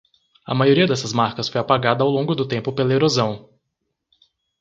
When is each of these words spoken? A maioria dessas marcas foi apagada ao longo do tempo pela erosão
A 0.47 0.55
maioria 0.55 0.87
dessas 0.87 1.13
marcas 1.13 1.47
foi 1.47 1.61
apagada 1.61 2.03
ao 2.03 2.09
longo 2.09 2.33
do 2.33 2.47
tempo 2.47 2.73
pela 2.73 2.91
erosão 2.91 3.47